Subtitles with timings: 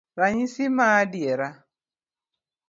[0.19, 1.47] Ranyisi maadiera